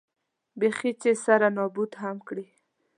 [0.59, 2.47] بېخي چې سره نابود هم کړي.